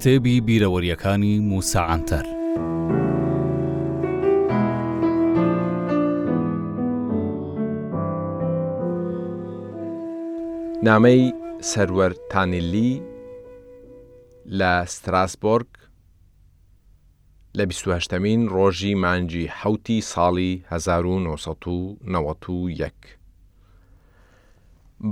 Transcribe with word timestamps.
کتێبی 0.00 0.36
بیرەوەریەکانی 0.48 1.34
موساعاتەر. 1.50 2.26
نامەی 10.88 11.22
سەروەرتانیلی 11.70 12.90
لە 14.58 14.72
ستراسبۆرگ 14.94 15.70
لە 17.58 17.64
28مین 17.70 18.42
ڕۆژی 18.54 18.94
مانجی 19.04 19.46
حوتی 19.58 19.98
ساڵی 20.12 20.52
1991 20.70 22.94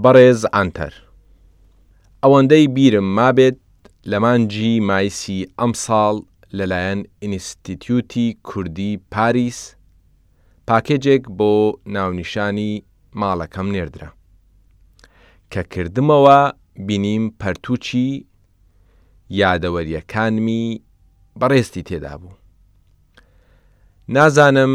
بەڕێز 0.03 0.41
ئانتەر 0.55 0.93
ئەوەندەی 2.23 2.65
بیرم 2.75 3.09
مابێت 3.17 3.59
لەمانجی 4.13 4.71
مایسی 4.91 5.39
ئەم 5.59 5.73
ساڵ 5.85 6.15
لەلایەن 6.59 7.01
ئینستیتیوتی 7.23 8.27
کوردی 8.49 8.91
پاریس 9.15 9.59
پاکێجێک 10.69 11.23
بۆ 11.39 11.53
ناونیشانی 11.95 12.73
ماڵەکەم 13.21 13.67
نێردرا 13.75 14.11
کە 15.53 15.63
کردمەوە 15.73 16.41
بینیم 16.87 17.25
پەرتوچی 17.41 18.09
یادەوەریەکانمی 19.41 20.67
بەڕێستی 21.41 21.83
تێدا 21.89 22.15
بوو 22.21 22.35
نازانم 24.15 24.75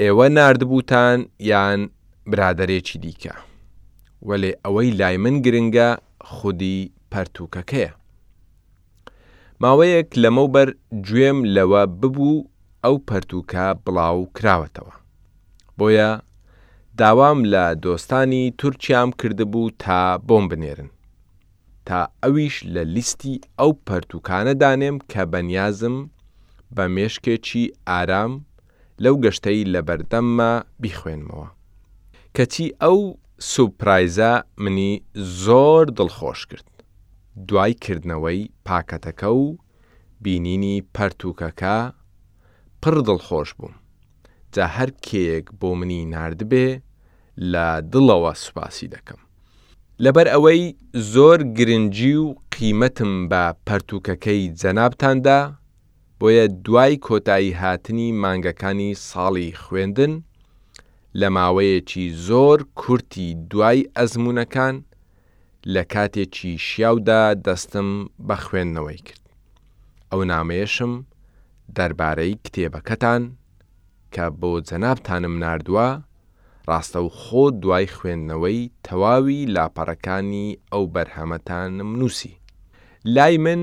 ئێوە 0.00 0.26
نردبووتان 0.38 1.18
یان 1.50 1.80
برادەرێکی 2.30 2.96
دیکە 3.04 3.34
وەلێ 4.28 4.50
ئەوەی 4.64 4.88
لای 5.00 5.16
من 5.24 5.36
گرنگە 5.44 5.88
خودی 6.30 6.78
پەرتوکەکەیە 7.12 7.92
ماوەیەک 9.62 10.10
لەمەوبەر 10.22 10.68
گوێم 11.06 11.38
لەوە 11.56 11.82
ببوو 12.00 12.36
ئەو 12.84 12.96
پەرتوکە 13.08 13.66
بڵاو 13.84 14.18
کراوەتەوە. 14.36 14.94
بۆیە 15.78 16.10
داوام 17.00 17.38
لە 17.52 17.64
دۆستانی 17.84 18.44
تورکیام 18.60 19.08
کردبوو 19.20 19.70
تا 19.82 20.00
بۆم 20.28 20.44
بنێرن. 20.50 20.88
تا 21.86 21.98
ئەویش 22.24 22.56
لە 22.74 22.82
لیستی 22.94 23.34
ئەو 23.60 23.70
پەرتوکانە 23.86 24.54
دانێم 24.62 24.96
کە 25.10 25.22
بەنیازم 25.32 25.96
بە 26.74 26.84
مێشکێکی 26.94 27.64
ئارام 27.90 28.32
لەو 29.04 29.14
گەشتەی 29.24 29.60
لە 29.72 29.80
بەردەممە 29.88 30.52
بیخوێنمەوە. 30.82 31.46
کەچی 32.36 32.66
ئەو 32.82 32.98
سوپرایزە 33.52 34.32
منی 34.62 34.92
زۆر 35.40 35.84
دڵخۆش 35.98 36.40
کرد. 36.50 36.75
دوایکردنەوەی 37.48 38.40
پاکەتەکە 38.68 39.24
و 39.36 39.42
بینینی 40.22 40.76
پەرتوکەکە 40.96 41.76
پڕ 42.82 42.94
دڵخۆش 43.08 43.50
بووم. 43.58 43.74
جا 44.54 44.66
هەر 44.76 44.90
کێیەک 45.06 45.46
بۆ 45.60 45.70
منی 45.78 46.02
نردبێ 46.14 46.68
لە 47.52 47.66
دڵەوە 47.92 48.32
سوپاسی 48.42 48.90
دەکەم. 48.94 49.20
لەبەر 50.04 50.26
ئەوەی 50.34 50.62
زۆر 51.12 51.38
گرنگجی 51.56 52.14
و 52.24 52.26
قیمەتم 52.54 53.12
بە 53.30 53.42
پەرتوکەکەی 53.66 54.42
جەنابتاندا 54.60 55.40
بۆیە 56.20 56.46
دوای 56.64 56.94
کۆتایی 57.06 57.56
هاتنی 57.60 58.08
مانگەکانی 58.22 58.90
ساڵی 59.08 59.50
خوێندن 59.62 60.12
لە 61.20 61.28
ماوەیەکی 61.36 62.06
زۆر 62.26 62.58
کورتی 62.80 63.28
دوای 63.50 63.80
ئەزمونونەکان 63.96 64.74
لە 65.74 65.82
کاتێکی 65.94 66.52
شیاودا 66.66 67.22
دەستم 67.46 67.88
بە 68.26 68.36
خوێندنەوەی 68.44 69.00
کرد. 69.08 69.24
ئەو 70.12 70.20
نامێشم 70.32 70.92
دەربارەی 71.76 72.38
کتێبەکەتان 72.44 73.22
کە 74.14 74.26
بۆ 74.40 74.52
جەنابتانم 74.68 75.34
نردووە 75.44 75.88
ڕاستە 76.68 77.00
و 77.06 77.08
خۆ 77.20 77.44
دوای 77.62 77.86
خوێندنەوەی 77.96 78.60
تەواوی 78.86 79.40
لاپەڕەکانی 79.54 80.46
ئەو 80.72 80.84
بەرهەمەتانم 80.94 81.90
نووسی. 82.00 82.34
لای 83.14 83.38
من 83.44 83.60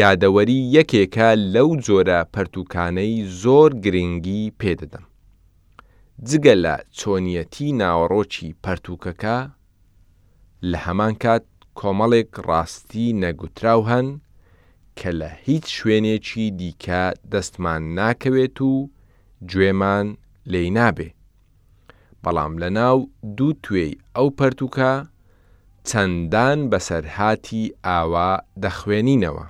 یادەوەری 0.00 0.60
یەکێکە 0.76 1.28
لەو 1.54 1.68
جۆرە 1.86 2.20
پەرتوکانەی 2.34 3.16
زۆر 3.42 3.70
گرنگی 3.84 4.44
پێدەدەم. 4.60 5.04
جگە 6.28 6.54
لە 6.64 6.74
چۆنیەتی 6.98 7.72
ناوەڕۆکی 7.80 8.48
پەرتوکەکە 8.64 9.38
لە 10.72 10.78
هەمان 10.86 11.14
کات 11.24 11.44
کۆمەڵێک 11.80 12.30
ڕاستی 12.48 13.06
نەگوتراو 13.24 13.82
هەن 13.90 14.06
کە 14.98 15.10
لە 15.20 15.30
هیچ 15.46 15.64
شوێنێکی 15.76 16.46
دیکە 16.60 17.04
دەستمان 17.32 17.82
ناکەوێت 17.98 18.56
و 18.70 18.74
گوێمان 19.50 20.06
لی 20.52 20.66
نابێ. 20.78 21.08
بەڵام 22.22 22.52
لە 22.62 22.68
ناو 22.78 22.98
دوو 23.36 23.52
توێی 23.64 23.92
ئەو 24.16 24.28
پەرتوکە 24.38 24.92
چەندان 25.88 26.58
بەسەرهاتی 26.70 27.64
ئاوا 27.86 28.32
دەخوێنینەوە. 28.62 29.46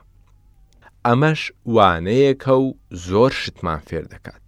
ئەمەش 1.06 1.41
وانەیەکە 1.75 2.54
و 2.64 2.66
زۆر 3.08 3.31
شتمان 3.41 3.81
فێر 3.88 4.04
دەکات. 4.14 4.42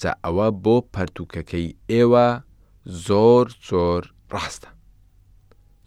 جا 0.00 0.10
ئەوە 0.24 0.48
بۆ 0.64 0.76
پەرتوکەکەی 0.94 1.68
ئێوە 1.92 2.28
زۆر 3.06 3.46
زۆر 3.70 4.02
ڕاستە. 4.34 4.70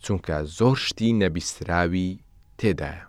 چونکە 0.08 0.38
زۆر 0.60 0.76
شتی 0.86 1.10
نەبیستراوی 1.22 2.12
تێدایە. 2.62 3.04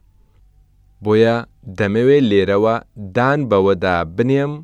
بۆیە 1.02 1.36
دەمەوێت 1.78 2.24
لێرەوە 2.30 2.76
دان 3.16 3.40
بەوەدا 3.50 3.98
بنێم 4.16 4.54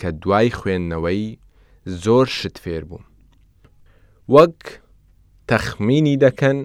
کە 0.00 0.08
دوای 0.22 0.48
خوێندنەوەی 0.58 1.24
زۆر 2.02 2.26
شت 2.38 2.56
فێر 2.62 2.82
بووم. 2.90 3.04
وەک 4.34 4.60
تەخمینی 5.48 6.16
دەکەن 6.24 6.58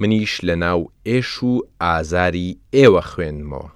منیش 0.00 0.34
لە 0.48 0.54
ناو 0.64 0.80
ئێش 1.08 1.32
و 1.50 1.52
ئازاری 1.82 2.50
ئێوە 2.76 3.02
خوێنمەوە. 3.10 3.68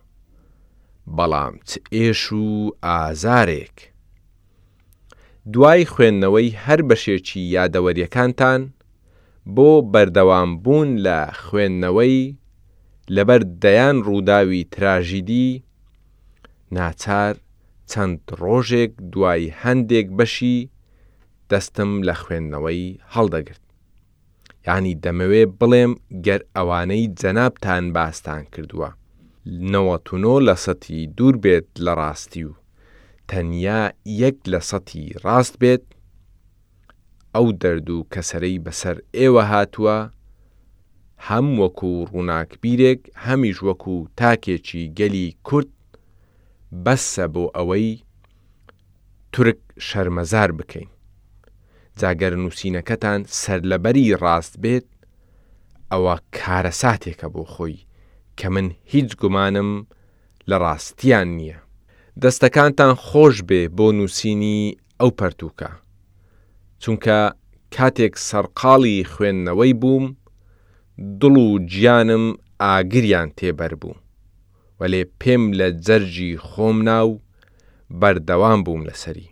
بەڵام 1.17 1.55
چ 1.69 1.71
ئێش 1.95 2.25
و 2.45 2.49
ئازارێک. 2.87 3.77
دوای 5.53 5.87
خوێندنەوەی 5.93 6.55
هەر 6.65 6.81
بەشێکی 6.89 7.43
یادەوەریەکانتان 7.57 8.63
بۆ 9.55 9.69
بەردەوامبوون 9.93 10.89
لە 11.07 11.19
خوێندنەوەی 11.43 12.19
لەبەر 13.17 13.43
دەیان 13.63 13.97
ڕووداوی 14.07 14.69
تراژیدی 14.75 15.49
ناچار 16.77 17.35
چەند 17.91 18.19
ڕۆژێک 18.43 18.93
دوای 19.13 19.43
هەندێک 19.63 20.09
بەشی 20.19 20.59
دەستم 21.51 21.91
لە 22.09 22.15
خوێندنەوەی 22.23 22.99
هەڵدەگرت. 23.15 23.63
ینی 24.69 24.95
دەمەوێ 25.05 25.43
بڵێم 25.61 25.93
گەر 26.27 26.41
ئەوانەی 26.57 27.05
جەنابتان 27.21 27.85
باستان 27.97 28.43
کردووە. 28.55 28.91
نەوەتونۆ 29.73 30.35
لە 30.49 30.55
سەتی 30.65 31.01
دوور 31.17 31.37
بێت 31.45 31.69
لە 31.85 31.93
ڕاستی 32.01 32.43
و 32.51 32.53
تەنیا 33.31 33.83
یەک 34.23 34.39
لە 34.53 34.61
سەتی 34.71 35.05
ڕاست 35.25 35.55
بێت، 35.63 35.85
ئەو 37.37 37.47
دەرد 37.63 37.89
و 37.95 37.99
کەسەرەی 38.13 38.63
بەسەر 38.67 38.97
ئێوە 39.19 39.45
هاتووە، 39.53 39.99
هەم 41.29 41.47
وەکو 41.61 41.93
ڕووناکبیرێک 42.13 43.01
هەمیش 43.27 43.59
وەکو 43.69 43.97
تاکێکی 44.21 44.83
گەلی 44.99 45.27
کورد 45.47 45.73
بەسە 46.85 47.25
بۆ 47.35 47.45
ئەوەی 47.57 47.89
تورک 49.33 49.61
شەرمەزار 49.89 50.51
بکەین. 50.59 50.89
جاگەر 52.01 52.33
نووسینەکەتان 52.43 53.21
سەرلەبەری 53.41 54.17
ڕاست 54.23 54.55
بێت، 54.63 54.89
ئەوە 55.93 56.15
کارە 56.39 56.73
ساتێکە 56.83 57.29
بۆ 57.35 57.45
خۆی 57.53 57.79
کە 58.39 58.47
من 58.55 58.67
هیچ 58.93 59.11
گومانم 59.21 59.71
لە 60.51 60.57
ڕاستیان 60.65 61.29
نییە. 61.39 61.59
دەستەکانتان 62.23 62.93
خۆش 63.07 63.37
بێ 63.49 63.63
بۆ 63.77 63.87
نووسینی 63.99 64.59
ئەو 65.01 65.11
پەرتوکە. 65.19 65.71
چونکە 66.83 67.19
کاتێک 67.77 68.13
سەرقاڵی 68.29 68.97
خوێندنەوەی 69.13 69.73
بووم 69.83 70.07
دڵ 71.21 71.35
و 71.47 71.49
گیانم 71.73 72.25
ئاگریان 72.63 73.29
تێبەر 73.39 73.73
بوو 73.81 73.97
وەلێ 74.81 75.03
پێم 75.21 75.43
لە 75.59 75.69
جەرجی 75.87 76.33
خۆم 76.47 76.79
ناو 76.91 77.09
بەردەوام 78.01 78.61
بووم 78.67 78.83
لەسەری 78.89 79.29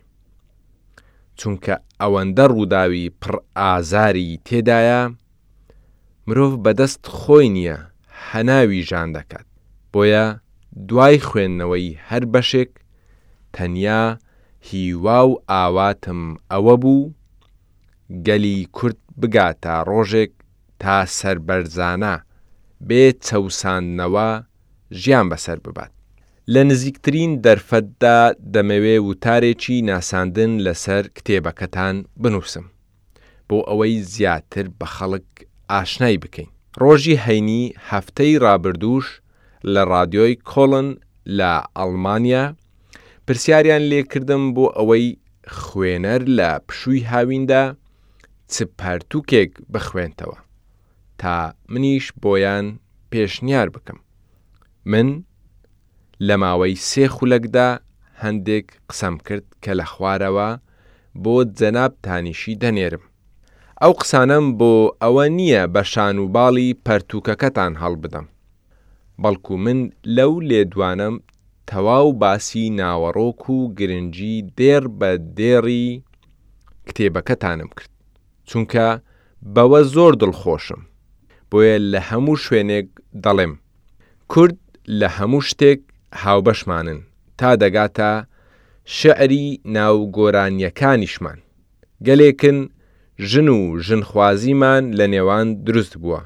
چونکە 1.39 1.75
ئەوەندە 2.01 2.45
ڕووداوی 2.53 3.11
پڕ 3.21 3.35
ئازاری 3.59 4.29
تێدایە 4.47 5.01
مرۆڤ 6.27 6.53
بەدەست 6.63 7.03
خۆی 7.19 7.47
نییە 7.55 7.77
هەناوی 8.29 8.81
ژان 8.89 9.09
دەکات 9.17 9.47
بۆیە 9.93 10.25
دوای 10.89 11.17
خوێندنەوەی 11.27 11.87
هەر 12.07 12.23
بەشێک 12.33 12.71
تەنیا 13.55 14.03
هیوا 14.69 15.19
و 15.29 15.33
ئاواتم 15.49 16.21
ئەوە 16.51 16.75
بوو 16.83 17.01
گەلی 18.27 18.57
کورد 18.77 18.97
بگاتە 19.21 19.73
ڕۆژێک 19.89 20.31
تا 20.81 20.95
سربەرزانە 21.19 22.15
بێ 22.87 23.03
چەوسانەوە 23.25 24.29
ژیان 25.01 25.25
بەسەر 25.31 25.57
ببات. 25.65 25.91
لە 26.53 26.61
نزیکترین 26.69 27.31
دەرفەتدا 27.45 28.19
دەمەوێ 28.53 28.95
وتارێکی 29.07 29.77
ناساندن 29.89 30.51
لەسەر 30.65 31.03
کتێبەکەتان 31.15 31.95
بنووسم. 32.21 32.65
بۆ 33.49 33.57
ئەوەی 33.69 33.93
زیاتر 34.13 34.65
بە 34.79 34.87
خەڵک 34.95 35.27
ئاشنای 35.71 36.21
بکەین. 36.23 36.49
ڕۆژی 36.81 37.21
هەینی 37.25 37.63
هەفتەی 37.89 38.39
رابردوش 38.45 39.07
لە 39.73 39.81
رادیۆی 39.93 40.39
کۆڵن 40.51 40.87
لە 41.37 41.51
ئەڵمانیا 41.77 42.45
پرسیاریان 43.25 43.83
لێکردم 43.91 44.43
بۆ 44.55 44.65
ئەوەی 44.77 45.07
خوێنەر 45.59 46.21
لە 46.37 46.49
پشووی 46.67 47.05
هاویندا 47.11 47.63
چ 48.53 48.55
پەرتووکێک 48.81 49.51
بخوێنتەوە 49.73 50.37
تا 51.21 51.35
منیش 51.73 52.05
بۆیان 52.23 52.65
پێشنیار 53.11 53.67
بکەم. 53.75 53.97
من 54.91 55.09
لە 56.27 56.35
ماوەی 56.43 56.75
سێ 56.89 57.05
خولەکدا 57.15 57.69
هەندێک 58.23 58.67
قسەم 58.89 59.15
کرد 59.25 59.45
کە 59.63 59.71
لە 59.79 59.85
خوارەوە 59.93 60.49
بۆ 61.23 61.35
جەناب 61.59 61.93
تانیشی 62.05 62.55
دەنێرم. 62.63 63.03
ئەو 63.81 63.93
قسانم 64.01 64.45
بۆ 64.59 64.73
ئەوە 65.01 65.25
نییە 65.37 65.63
بە 65.73 65.81
شان 65.91 66.15
و 66.19 66.25
باڵی 66.35 66.77
پەرتوکەکەتان 66.85 67.73
هەڵبدەم. 67.81 68.25
بەڵکو 69.23 69.53
من 69.65 69.79
لەو 70.15 70.33
لێدوانم 70.49 71.15
تەواو 71.69 72.07
باسی 72.21 72.65
ناوەڕۆک 72.79 73.41
و 73.55 73.57
گرنگی 73.77 74.35
دێر 74.57 74.83
بە 74.99 75.11
دێڕی 75.37 75.87
کتێبەکەتانم 76.87 77.69
کرد. 77.77 77.91
چونکە 78.49 78.87
بەوە 79.55 79.81
زۆر 79.95 80.13
دڵخۆشم 80.21 80.81
بۆیە 81.51 81.75
لە 81.91 81.99
هەموو 82.09 82.35
شوێنێک 82.43 82.87
دەڵێم 83.23 83.53
کورد 84.33 84.57
لە 84.99 85.07
هەموو 85.17 85.41
شتێک 85.49 85.81
هاوبەشمانن 86.23 86.99
تا 87.39 87.49
دەگاتە 87.63 88.11
شعری 88.97 89.47
ناوگۆرانیەکانیشمان 89.75 91.39
گەلێکن 92.07 92.57
ژن 93.29 93.47
و 93.57 93.59
ژنخوازیمان 93.87 94.83
لە 94.99 95.05
نێوان 95.13 95.47
دروست 95.67 95.93
بووە 96.01 96.21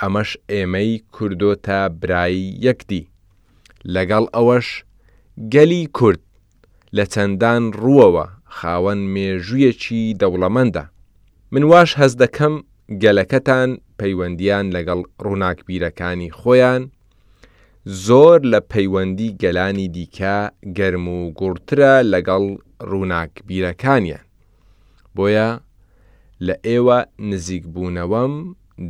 ئەمەش 0.00 0.30
ئێمەی 0.52 0.92
کوردۆتە 1.14 1.78
برایی 2.00 2.48
یەکدی 2.66 3.04
لەگەڵ 3.94 4.24
ئەوەش 4.34 4.68
گەلی 5.54 5.84
کورد 5.96 6.22
لە 6.96 7.04
چەندان 7.12 7.62
ڕووەوە 7.82 8.26
خاوەن 8.56 9.00
مێژوویەکی 9.14 10.02
دەوڵەمەندە 10.20 10.84
من 11.50 11.62
واش 11.62 11.90
هەز 12.00 12.12
دەکەم 12.22 12.54
گەلەکەتان 13.02 13.70
پەیوەندیان 14.00 14.66
لەگەڵ 14.76 15.00
ڕووناکبیرەکانی 15.24 16.30
خۆیان 16.38 16.82
زۆر 18.06 18.38
لە 18.52 18.60
پەیوەندی 18.72 19.34
گەلانی 19.42 19.88
دیکە 19.96 20.38
گەرم 20.78 21.06
و 21.16 21.18
گورترە 21.38 21.94
لەگەڵ 22.12 22.44
ڕووناکبیرەکانیان 22.90 24.24
بۆیە 25.16 25.50
لە 26.46 26.54
ئێوە 26.66 26.98
نزیکبوونەوەم 27.30 28.34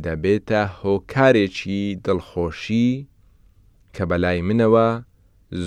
دەبێتە 0.05 0.61
هۆکارێکی 0.81 1.81
دڵخۆشی 2.05 2.89
کە 3.95 4.03
بەلای 4.09 4.39
منەوە 4.47 4.89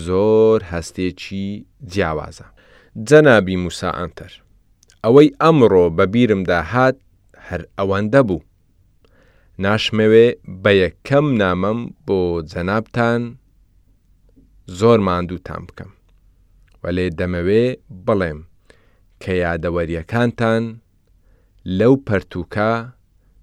زۆر 0.06 0.58
هەستێکی 0.72 1.46
جیاوازە 1.92 2.46
جەنابی 3.08 3.56
موساعاتەر 3.64 4.32
ئەوەی 5.04 5.28
ئەمڕۆ 5.42 5.84
بەبیرمدا 5.96 6.58
هات 6.72 6.96
هەر 7.48 7.62
ئەوەندە 7.78 8.20
بوو. 8.28 8.40
ناشمەوێ 9.64 10.26
بە 10.62 10.70
یەکەم 10.82 11.26
نامەم 11.42 11.78
بۆ 12.06 12.18
جەنابان 12.50 13.22
زۆر 14.78 14.98
ماندووتان 15.06 15.62
بکەم. 15.68 15.90
وەلێ 16.82 17.06
دەمەوێ 17.18 17.66
بڵێم 18.06 18.40
کە 19.22 19.32
یادەوەریەکانتان 19.44 20.62
لەو 21.78 21.94
پەرتوکە 22.06 22.72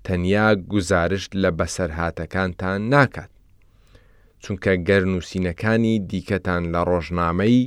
تەنیا 0.06 0.48
گزارشت 0.74 1.32
لە 1.42 1.50
بەسەرهاتەکانتان 1.58 2.80
ناکات. 2.94 3.32
چونکە 4.42 4.72
گەرنووسینەکانی 4.88 5.94
دیکەتان 6.10 6.64
لە 6.74 6.82
ڕۆژنامەی 6.90 7.60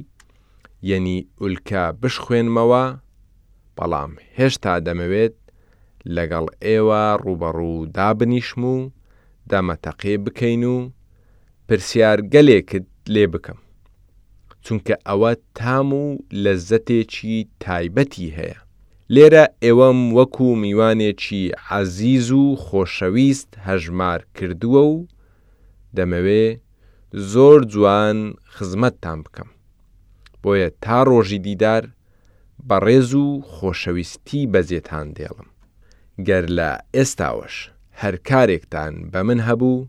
یەنی 0.90 1.18
ئولکە 1.40 1.84
بشخوێنمەوە 2.02 2.84
بەڵام 3.80 4.12
هێشتا 4.38 4.74
دەمەوێت 4.86 5.36
لەگەڵ 6.16 6.46
ئێوە 6.66 7.02
ڕوبەڕوو 7.24 7.86
دابنیشم 7.96 8.62
و 8.74 8.76
دەمەتەقێ 9.50 10.14
بکەین 10.24 10.62
و 10.74 10.76
پرسیار 11.66 12.18
گەلێکت 12.34 12.86
لێ 13.14 13.24
بکەم 13.32 13.58
چونکە 14.64 14.94
ئەوە 15.08 15.30
تام 15.58 15.88
و 16.02 16.06
لە 16.42 16.52
زەتێکی 16.68 17.36
تایبەتی 17.62 18.34
هەیە 18.38 18.58
لێرە 19.14 19.44
ئێوەم 19.64 20.00
وەکو 20.16 20.48
میوانێکی 20.62 21.42
عزیز 21.70 22.26
و 22.40 22.44
خۆشەویست 22.64 23.50
هەژمار 23.66 24.20
کردووە 24.36 24.82
و 24.94 24.96
دەمەوێ 25.96 26.46
زۆر 27.32 27.60
جوان 27.72 28.18
خزمەتتان 28.54 29.18
بکەم 29.26 29.48
بۆیە 30.42 30.68
تا 30.82 30.98
ڕۆژی 31.10 31.38
دیدار 31.48 31.84
بەڕێز 32.68 33.10
و 33.22 33.26
خۆشەویستی 33.52 34.42
بەزێتان 34.52 35.08
دێڵم 35.18 35.48
گەر 36.28 36.44
لە 36.58 36.70
ئێستاوەش 36.96 37.56
هەر 38.00 38.14
کارێکتان 38.28 38.94
بە 39.12 39.20
من 39.28 39.40
هەبوو 39.48 39.86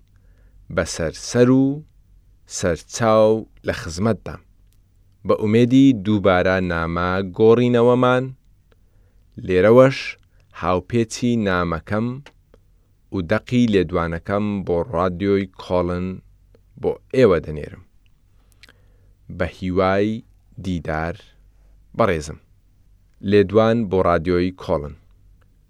بەسەر 0.76 1.14
سەر 1.30 1.50
و 1.64 1.66
سەرچاو 2.58 3.32
لە 3.68 3.74
خزمەتدا 3.82 4.36
بە 5.28 5.36
ئومێدی 5.42 5.88
دووبارە 6.06 6.58
نامە 6.72 7.12
گۆڕینەوەمان 7.38 8.24
لێرەوەش 9.48 9.98
هاوپێچی 10.62 11.32
نامەکەم 11.48 12.08
و 13.16 13.18
دەقی 13.32 13.66
لێدوانەکەم 13.74 14.46
بۆ 14.66 14.78
ڕادیۆی 14.94 15.46
کۆڵن 15.62 16.08
بۆ 16.82 16.92
ئێوە 17.16 17.38
دەنێرم 17.46 17.84
بە 19.38 19.46
هیوای 19.60 20.08
دیدار 20.66 21.16
بەڕێزم 21.98 22.40
لێدوان 23.30 23.78
بۆ 23.90 23.98
رادیۆی 24.10 24.50
کۆڵن 24.62 24.94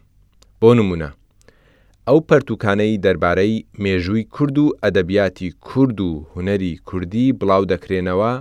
بۆ 0.61 0.71
نمونە 0.79 1.11
ئەو 2.09 2.19
پەرتوکانەی 2.29 3.01
دەربارەی 3.05 3.55
مێژووی 3.83 4.25
کورد 4.35 4.57
و 4.65 4.67
ئەدەبیاتی 4.83 5.49
کورد 5.67 5.99
و 6.09 6.11
هوەری 6.33 6.75
کوردی 6.89 7.27
بڵاو 7.41 7.63
دەکرێنەوە 7.73 8.33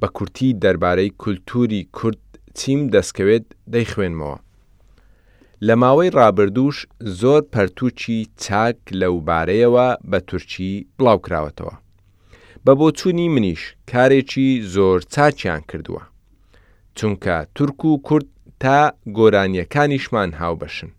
بە 0.00 0.08
کورتی 0.16 0.48
دەربارەی 0.62 1.10
کولتوری 1.22 1.82
کورد 1.96 2.22
چیم 2.58 2.80
دەستکەوێت 2.94 3.46
دەیخوێنمەوە 3.74 4.36
لە 5.64 5.74
ماوەی 5.82 6.10
ڕابردووش 6.18 6.76
زۆر 7.20 7.40
پەرتوچی 7.52 8.16
چاک 8.44 8.76
لەوبارەیەوە 9.00 9.86
بە 10.10 10.18
تورکی 10.28 10.72
بڵاوکراوەتەوە. 10.98 11.74
بە 12.66 12.72
بۆچووی 12.78 13.28
منیش 13.34 13.62
کارێکی 13.90 14.48
زۆر 14.74 14.98
چاچیان 15.14 15.60
کردووە. 15.70 16.02
چونکە 16.96 17.36
تورک 17.54 17.80
و 17.84 17.98
کورد 18.06 18.26
تا 18.62 18.78
گۆرانیەکانیشمان 19.18 20.30
هاوبەشن. 20.40 20.90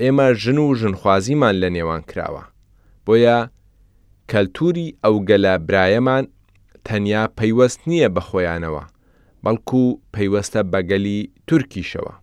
ئێمە 0.00 0.28
ژن 0.42 0.58
و 0.58 0.74
ژنخوازیمان 0.80 1.54
لە 1.62 1.68
نێوان 1.76 2.02
کراوە. 2.10 2.44
بۆیە 3.06 3.38
کەلتوری 4.30 4.88
ئەو 5.04 5.16
گەلە 5.28 5.54
برایەمان 5.68 6.24
تەنیا 6.86 7.22
پەیوەست 7.38 7.80
نییە 7.90 8.08
بە 8.14 8.20
خۆیانەوە، 8.28 8.84
بەڵکو 9.44 9.84
پەیوەستە 10.14 10.60
بەگەلی 10.72 11.20
تورکیشەوە. 11.48 12.14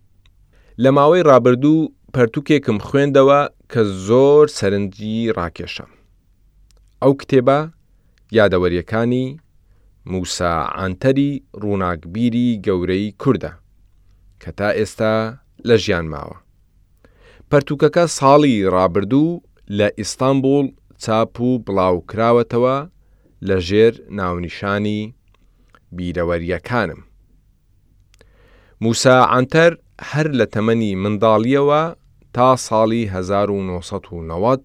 لە 0.80 0.90
ماوەی 0.96 1.22
ڕابردوو 1.28 1.88
پەرتوکێکم 2.14 2.78
خوێندەوە 2.86 3.40
کە 3.72 3.80
زۆر 4.06 4.44
سەرنجی 4.58 5.32
ڕاکێشە. 5.36 5.84
ئەو 7.02 7.12
کتێبە 7.20 7.58
یادەوەریەکانی 8.38 9.26
موساعاتەری 10.12 11.30
ڕووناکبیری 11.62 12.50
گەورەی 12.66 13.14
کووردە 13.22 13.52
کە 14.42 14.50
تا 14.58 14.68
ئێستا 14.78 15.14
لە 15.68 15.76
ژیان 15.84 16.06
ماوە. 16.14 16.36
پەرتوکەکە 17.50 18.04
ساڵی 18.18 18.54
ڕابردوو 18.74 19.40
لە 19.78 19.88
ئیستانبول 19.98 20.66
چاپ 21.02 21.34
و 21.46 21.50
بڵاوکراوەتەوە 21.66 22.76
لە 23.48 23.56
ژێر 23.68 23.94
ناونیشانی 24.18 25.00
بیرەوەریەکانم. 25.96 27.00
موساعاتەر 28.82 29.72
هەر 30.10 30.28
لە 30.38 30.44
تەمەنی 30.54 30.96
منداڵیەوە 31.02 31.82
تا 32.34 32.56
ساڵی 32.56 33.04
1990 33.08 34.60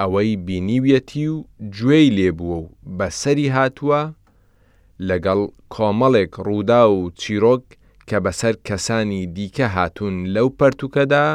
ئەوەی 0.00 0.36
بینیویەتی 0.46 1.26
و 1.28 1.36
گوێی 1.76 2.14
لێبووە 2.18 2.56
و 2.60 2.68
بەسەری 2.98 3.52
هاتووە 3.56 4.02
لەگەڵ 5.08 5.40
کۆمەڵێک 5.74 6.32
ڕوودا 6.46 6.82
و 6.90 7.10
چیرۆک 7.20 7.64
کە 8.08 8.16
بەسەر 8.24 8.54
کەسانی 8.68 9.26
دیکە 9.36 9.66
هاتوون 9.76 10.16
لەو 10.34 10.48
پەرتوکەدا 10.58 11.26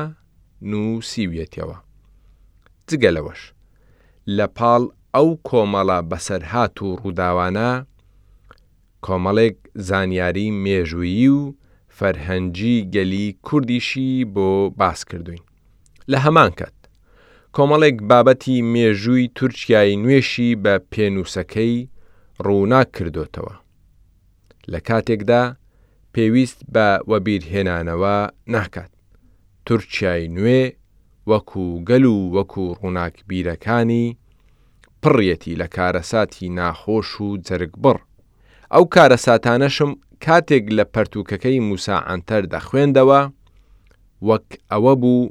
نووسیویەتەوە. 0.72 1.78
جگەلەوەش 2.90 3.42
لە 4.38 4.46
پاڵ 4.58 4.84
ئەو 5.16 5.28
کۆمەڵە 5.50 6.00
بەسەر 6.12 6.42
هات 6.52 6.76
و 6.82 6.88
ڕووداوانە 7.02 7.70
کۆمەڵێک 9.06 9.58
زانیاری 9.90 10.48
مێژویی 10.64 11.28
و 11.38 11.42
فەرهەنجی 12.00 12.76
گەلی 12.94 13.38
کوردیشی 13.42 14.26
بۆ 14.34 14.50
باس 14.80 15.02
کردوین 15.12 15.40
لە 16.12 16.18
هەمان 16.26 16.52
کات 16.60 16.76
کۆمەڵێک 17.56 17.98
بابەتی 18.10 18.58
مێژووی 18.74 19.32
تورکیای 19.36 19.96
نوێشی 20.04 20.50
بە 20.64 20.74
پێنووسەکەی 20.92 21.76
ڕوونا 22.46 22.82
کردوتەوە 22.96 23.54
لە 24.72 24.80
کاتێکدا 24.88 25.44
پێویست 26.14 26.60
بە 26.74 26.88
وەبیرهێنانەوە 27.12 28.18
ناکات 28.54 28.92
تورکیای 29.66 30.28
نوێ 30.36 30.62
وەکو 31.32 31.66
گەل 31.90 32.06
و 32.08 32.18
وەکو 32.36 32.64
ڕووناک 32.80 33.16
بیرەکانی 33.30 34.08
پڕیەتی 35.04 35.56
لە 35.62 35.68
کارەساتی 35.76 36.48
ناخۆش 36.60 37.10
و 37.26 37.28
جەرگبڕ 37.48 37.98
ئەو 38.74 38.84
کارەساتانەشم 38.96 39.92
کاتێک 40.26 40.66
لە 40.78 40.84
پەرتوکەکەی 40.94 41.58
موساعاتەر 41.70 42.44
دەخوێندەوە، 42.56 43.22
وەک 44.28 44.48
ئەوە 44.72 44.94
بوو 45.02 45.22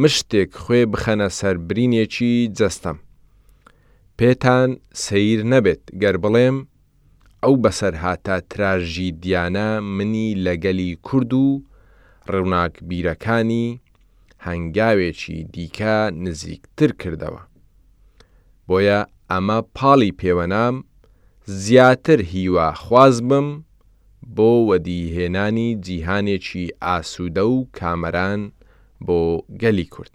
مشتێک 0.00 0.50
خوێ 0.62 0.82
بخەنە 0.92 1.28
سربرینێکی 1.38 2.34
جەستەم. 2.58 2.98
پێتان 4.18 4.70
سیر 5.04 5.40
نەبێت 5.52 5.84
گەر 6.02 6.16
بڵێم، 6.22 6.56
ئەو 7.42 7.54
بەسەر 7.62 7.94
هاتە 8.04 8.36
تراژی 8.50 9.10
دیانە 9.22 9.68
منی 9.96 10.28
لەگەلی 10.46 10.90
کورد 11.06 11.32
و 11.44 11.62
ڕووناک 12.32 12.74
بیرەکانی 12.88 13.66
هەنگاوێکی 14.46 15.38
دیکە 15.54 15.96
نزیکتر 16.24 16.90
کردەوە. 17.00 17.42
بۆیە 18.68 19.00
ئەمە 19.30 19.58
پاڵی 19.76 20.12
پێوەنام 20.20 20.76
زیاتر 21.64 22.20
هیوا 22.32 22.68
خواز 22.82 23.16
بم 23.28 23.48
بۆ 24.36 24.44
وەدیهێنانی 24.68 25.70
جیهانێکی 25.86 26.66
ئاسوودە 26.84 27.44
و 27.54 27.68
کامەران 27.78 28.40
بۆ 29.06 29.20
گەلی 29.60 29.88
کورد. 29.94 30.10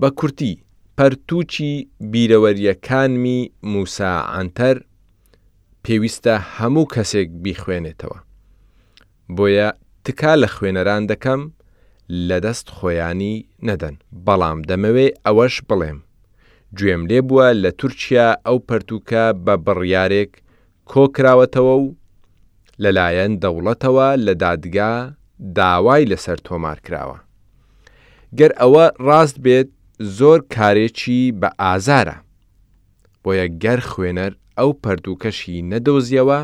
بە 0.00 0.08
کورتی 0.18 0.54
پەرتوچی 0.98 1.72
بیرەوەریەکانمی 2.12 3.40
موساعاتەر 3.72 4.76
پێویستە 5.84 6.34
هەموو 6.56 6.86
کەسێک 6.94 7.28
بیخوێنێتەوە. 7.42 8.18
بۆیە 9.36 9.68
تکا 10.04 10.34
لە 10.42 10.48
خوێنەران 10.54 11.02
دەکەم 11.12 11.42
لەدەست 12.28 12.66
خۆیانی 12.76 13.36
نەدەن 13.68 13.94
بەڵام 14.26 14.58
دەمەوێ 14.68 15.06
ئەوەش 15.26 15.54
بڵێم. 15.68 15.98
گوێم 16.78 17.02
لێ 17.10 17.20
بووە 17.28 17.48
لە 17.62 17.70
تورکیا 17.80 18.28
ئەو 18.46 18.58
پەرتوکە 18.68 19.24
بە 19.46 19.54
بڕیارێک 19.66 20.32
کۆکراوەتەوە 20.90 21.74
و 21.82 21.86
لەلایەن 22.82 23.32
دەوڵەتەوە 23.42 24.08
لە 24.26 24.34
دادگا 24.44 24.92
داوای 25.58 26.08
لەسەر 26.12 26.38
تۆمار 26.46 26.78
کراوە. 26.86 27.18
گەر 28.38 28.52
ئەوە 28.60 28.86
ڕاست 29.06 29.36
بێت 29.44 29.68
زۆر 30.18 30.40
کارێکی 30.54 31.20
بە 31.40 31.48
ئازارە. 31.62 32.16
بۆیە 33.24 33.46
گەر 33.62 33.80
خوێنەر 33.90 34.32
ئەو 34.58 34.70
پەردووکەشی 34.82 35.56
نەدۆزیەوە 35.72 36.40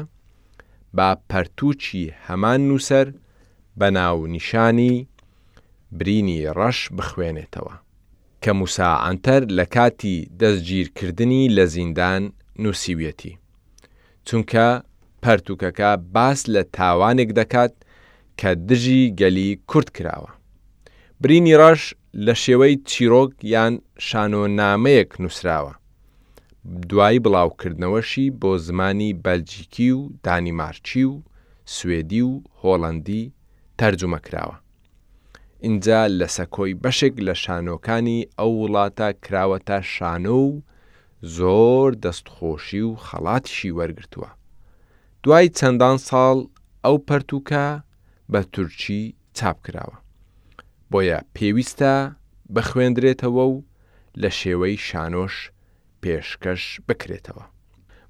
با 0.96 1.08
پەرتوچی 1.30 2.04
هەمان 2.26 2.60
نووسەر 2.68 3.06
بە 3.80 3.88
ناونیشانی 3.96 4.94
برینی 5.98 6.48
ڕەش 6.58 6.78
بخوێنێتەوە 6.96 7.72
کە 8.44 8.50
موساعاتەر 8.58 9.42
لە 9.58 9.64
کاتی 9.74 10.16
دەستگیرکردنی 10.40 11.42
لە 11.56 11.64
زیندان 11.74 12.22
نووسیویەتی 12.64 13.34
چونکە 14.28 14.68
پەرتوکەکە 15.24 15.90
باس 16.14 16.40
لە 16.54 16.62
تاوانێک 16.76 17.30
دەکات 17.38 17.72
کە 18.40 18.50
دژی 18.68 19.02
گەلی 19.20 19.50
کورت 19.70 19.88
کراوە. 19.96 20.30
برینی 21.22 21.54
ڕەش 21.60 21.82
لە 22.26 22.34
شێوەی 22.44 22.74
چیرۆک 22.90 23.32
یان 23.54 23.72
شانۆنامەیەک 24.06 25.10
نووسراوە. 25.22 25.74
دوای 26.90 27.22
بڵاوکردنەوەشی 27.24 28.26
بۆ 28.40 28.52
زمانی 28.66 29.10
بەلجیکی 29.24 29.90
و 29.98 30.00
دانیمارچی 30.24 31.04
و 31.12 31.14
سوێدی 31.76 32.22
و 32.30 32.32
هۆڵندی 32.60 33.24
تەرجمەکراوە. 33.80 34.56
اینجا 35.66 36.00
لە 36.18 36.26
سەکۆی 36.36 36.74
بەشێک 36.82 37.14
لە 37.26 37.34
شانۆکانی 37.42 38.20
ئەو 38.38 38.52
وڵاتە 38.62 39.08
کراوەتە 39.24 39.78
شانۆ 39.94 40.38
و 40.46 40.52
زۆر 41.36 41.88
دەستخۆشی 42.04 42.82
و 42.88 42.92
خەڵاتیشی 43.06 43.74
وەرگتووە. 43.78 44.30
دوای 45.26 45.46
چەندان 45.58 45.96
ساڵ 46.08 46.36
ئەو 46.84 46.96
پەرتوکە 47.08 47.64
بە 48.32 48.40
تورکی 48.54 49.02
چاپ 49.36 49.56
کراوە 49.64 49.98
بۆیە 50.90 51.18
پێویستە 51.36 51.94
بە 52.54 52.62
خوێندرێتەوە 52.68 53.44
و 53.54 53.56
لە 54.22 54.30
شێوەی 54.38 54.76
شانۆش 54.86 55.34
پێشکەش 56.02 56.62
بکرێتەوە 56.86 57.44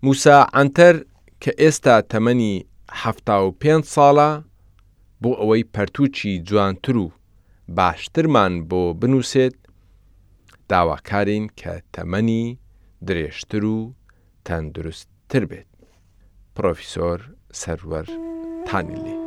موسا 0.05 0.37
ئەتەر 0.57 0.97
کە 1.43 1.53
ئێستا 1.61 1.97
تەمەنی 2.13 2.55
هەفتا 3.03 3.37
و 3.45 3.49
پێنج 3.63 3.85
ساڵە 3.95 4.31
بۆ 5.23 5.31
ئەوەی 5.41 5.69
پەرتوچی 5.75 6.33
جوانتر 6.49 6.97
و 7.05 7.07
باشترمان 7.77 8.53
بۆ 8.71 8.83
بنووسێت 9.01 9.57
داواکارین 10.71 11.45
کە 11.61 11.73
تەمەنی 11.95 12.45
درێژتر 13.07 13.65
و 13.75 13.79
تەندروستتر 14.47 15.45
بێت 15.51 15.70
پرۆفیسۆر 16.57 17.21
سەروەر 17.61 18.07
تانیلی. 18.67 19.21